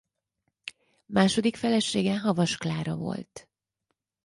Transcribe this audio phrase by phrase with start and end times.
[1.05, 3.49] Második felesége Havas Klára volt.